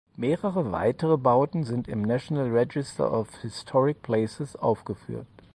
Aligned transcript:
Mehrere 0.15 0.71
weitere 0.71 1.15
Bauten 1.15 1.63
sind 1.63 1.87
im 1.87 2.01
National 2.01 2.49
Register 2.49 3.13
of 3.13 3.37
Historic 3.41 4.01
Places 4.01 4.55
aufgeführt. 4.55 5.27